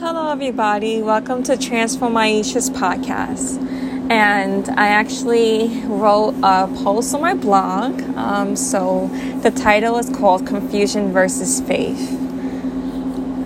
[0.00, 1.02] Hello, everybody.
[1.02, 3.60] Welcome to Transform Aisha's podcast.
[4.08, 8.00] And I actually wrote a post on my blog.
[8.16, 9.08] Um, so
[9.42, 12.12] the title is called Confusion versus Faith.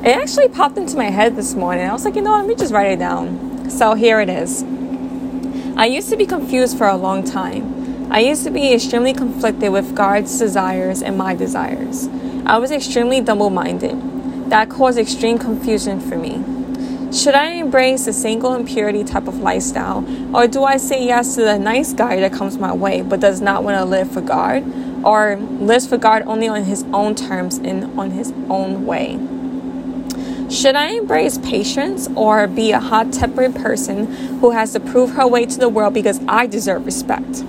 [0.04, 1.88] It actually popped into my head this morning.
[1.88, 3.70] I was like, you know what, let me just write it down.
[3.70, 4.62] So here it is.
[5.78, 8.12] I used to be confused for a long time.
[8.12, 12.08] I used to be extremely conflicted with God's desires and my desires.
[12.44, 13.96] I was extremely double minded
[14.52, 16.44] that caused extreme confusion for me.
[17.10, 20.04] Should I embrace the single impurity type of lifestyle,
[20.36, 23.40] or do I say yes to the nice guy that comes my way but does
[23.40, 24.62] not want to live for God,
[25.06, 29.18] or lives for God only on his own terms and on his own way?
[30.54, 34.04] Should I embrace patience or be a hot tempered person
[34.40, 37.42] who has to prove her way to the world because I deserve respect?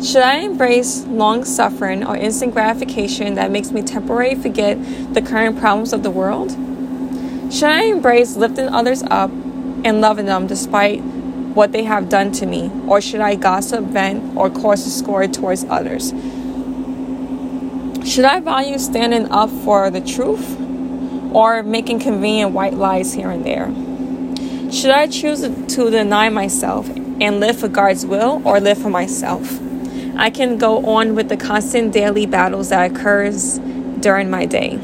[0.00, 4.78] Should I embrace long suffering or instant gratification that makes me temporarily forget
[5.12, 6.52] the current problems of the world?
[7.52, 12.46] Should I embrace lifting others up and loving them despite what they have done to
[12.46, 12.70] me?
[12.86, 16.10] Or should I gossip, vent, or cause discord towards others?
[18.08, 20.60] Should I value standing up for the truth
[21.32, 23.66] or making convenient white lies here and there?
[24.72, 29.58] Should I choose to deny myself and live for God's will or live for myself?
[30.18, 33.58] I can go on with the constant daily battles that occurs
[34.00, 34.80] during my day.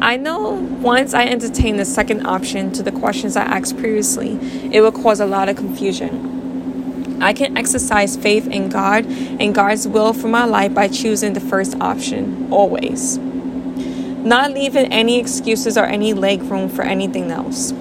[0.00, 4.38] I know once I entertain the second option to the questions I asked previously,
[4.72, 7.18] it will cause a lot of confusion.
[7.22, 11.40] I can exercise faith in God and God's will for my life by choosing the
[11.40, 13.18] first option, always.
[13.18, 17.74] Not leaving any excuses or any leg room for anything else.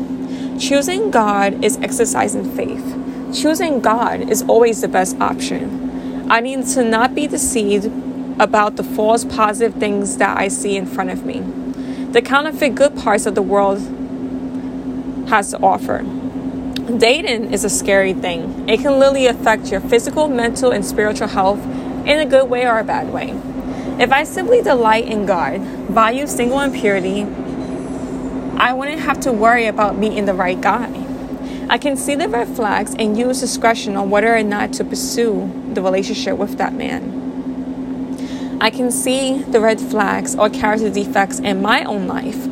[0.59, 2.93] Choosing God is exercising faith.
[3.33, 5.82] Choosing God is always the best option.
[6.29, 7.85] I need to not be deceived
[8.39, 11.41] about the false positive things that I see in front of me.
[12.11, 13.79] The counterfeit good parts of the world
[15.27, 16.03] has to offer.
[16.97, 18.67] Dating is a scary thing.
[18.67, 21.63] It can literally affect your physical, mental, and spiritual health
[22.05, 23.29] in a good way or a bad way.
[23.99, 27.23] If I simply delight in God, value single and purity,
[28.57, 30.91] I wouldn't have to worry about meeting the right guy.
[31.69, 35.62] I can see the red flags and use discretion on whether or not to pursue
[35.73, 37.23] the relationship with that man.
[38.61, 42.47] I can see the red flags or character defects in my own life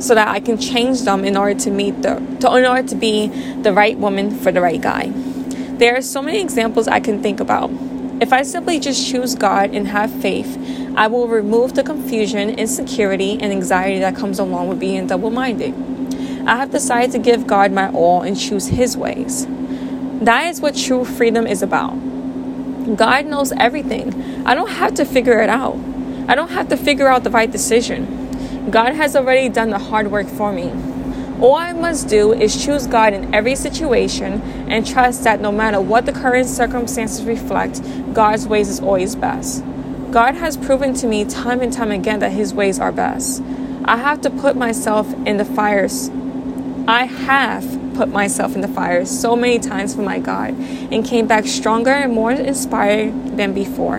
[0.00, 2.94] so that I can change them in order to meet the to, in order to
[2.94, 3.28] be
[3.62, 5.10] the right woman for the right guy.
[5.10, 7.70] There are so many examples I can think about.
[8.20, 10.58] If I simply just choose God and have faith,
[10.94, 15.74] I will remove the confusion, insecurity, and anxiety that comes along with being double minded.
[16.46, 19.46] I have decided to give God my all and choose His ways.
[20.20, 21.94] That is what true freedom is about.
[22.96, 24.44] God knows everything.
[24.46, 25.76] I don't have to figure it out.
[26.28, 28.70] I don't have to figure out the right decision.
[28.70, 30.70] God has already done the hard work for me.
[31.40, 35.80] All I must do is choose God in every situation and trust that no matter
[35.80, 37.80] what the current circumstances reflect,
[38.12, 39.64] God's ways is always best.
[40.10, 43.42] God has proven to me time and time again that His ways are best.
[43.84, 46.10] I have to put myself in the fires
[46.88, 50.54] I have put myself in the fire so many times for my God
[50.90, 53.96] and came back stronger and more inspired than before.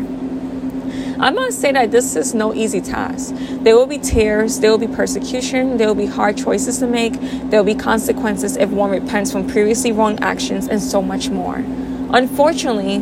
[1.20, 3.36] I must say that this is no easy task.
[3.62, 7.14] There will be tears, there will be persecution, there will be hard choices to make,
[7.52, 11.58] there will be consequences if one repents from previously wrong actions, and so much more.
[11.58, 12.96] Unfortunately,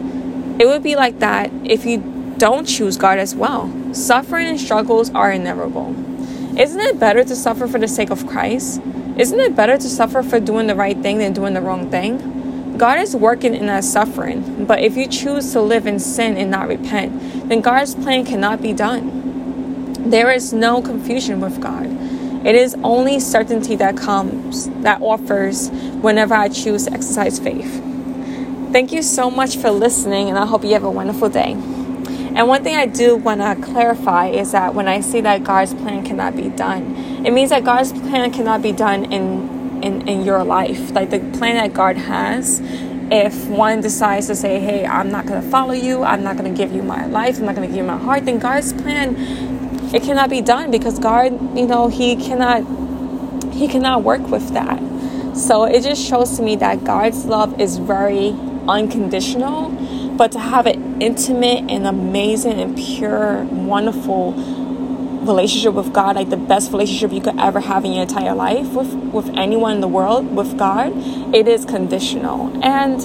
[0.62, 3.72] it would be like that if you don't choose God as well.
[3.94, 5.96] Suffering and struggles are inevitable.
[6.60, 8.82] Isn't it better to suffer for the sake of Christ?
[9.20, 12.78] Isn't it better to suffer for doing the right thing than doing the wrong thing?
[12.78, 16.50] God is working in that suffering, but if you choose to live in sin and
[16.50, 20.10] not repent, then God's plan cannot be done.
[20.10, 21.88] There is no confusion with God.
[22.46, 25.70] It is only certainty that comes, that offers
[26.00, 27.84] whenever I choose to exercise faith.
[28.72, 31.52] Thank you so much for listening, and I hope you have a wonderful day.
[31.52, 35.74] And one thing I do want to clarify is that when I say that God's
[35.74, 40.24] plan cannot be done, it means that God's plan cannot be done in, in, in
[40.24, 40.92] your life.
[40.92, 42.62] Like the plan that God has,
[43.12, 46.54] if one decides to say, hey, I'm not going to follow you, I'm not going
[46.54, 48.74] to give you my life, I'm not going to give you my heart, then God's
[48.74, 49.16] plan,
[49.94, 52.64] it cannot be done because God, you know, He cannot,
[53.54, 54.80] He cannot work with that.
[55.36, 58.30] So it just shows to me that God's love is very
[58.68, 59.72] unconditional
[60.20, 64.34] but to have an intimate and amazing and pure, wonderful
[65.22, 68.68] relationship with God, like the best relationship you could ever have in your entire life
[68.74, 70.94] with, with anyone in the world, with God,
[71.34, 72.52] it is conditional.
[72.64, 73.02] And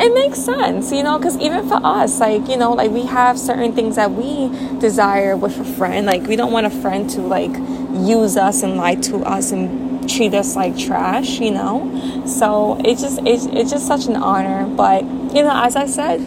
[0.00, 3.38] it makes sense, you know, because even for us, like, you know, like we have
[3.38, 4.48] certain things that we
[4.78, 6.06] desire with a friend.
[6.06, 7.52] Like, we don't want a friend to, like,
[7.92, 12.24] use us and lie to us and treat us like trash, you know.
[12.26, 14.66] So it's just it's, it's just such an honor.
[14.66, 16.20] But you know, as I said,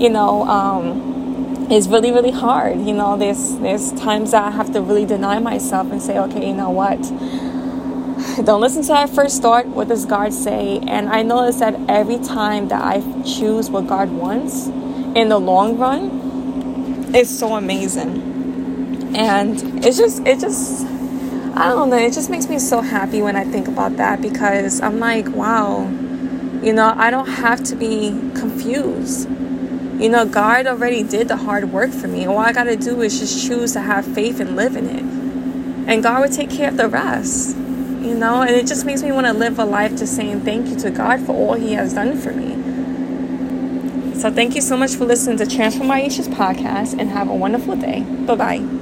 [0.00, 1.17] you know, um,
[1.70, 2.80] it's really really hard.
[2.80, 6.48] You know, there's there's times that I have to really deny myself and say, okay,
[6.48, 6.98] you know what.
[8.44, 9.66] Don't listen to that first thought.
[9.66, 10.78] What does God say?
[10.86, 14.68] And I notice that every time that I choose what God wants,
[15.14, 19.16] in the long run, it's so amazing.
[19.16, 20.84] And it's just, it just,
[21.56, 24.80] I don't know, it just makes me so happy when I think about that because
[24.80, 25.82] I'm like, wow,
[26.62, 29.28] you know, I don't have to be confused.
[29.98, 32.22] You know, God already did the hard work for me.
[32.22, 34.86] And All I got to do is just choose to have faith and live in
[34.88, 35.02] it.
[35.90, 37.56] And God would take care of the rest.
[37.56, 40.68] You know, and it just makes me want to live a life just saying thank
[40.68, 42.54] you to God for all He has done for me.
[44.14, 47.34] So, thank you so much for listening to Transform My Aisha's podcast and have a
[47.34, 48.02] wonderful day.
[48.02, 48.77] Bye bye.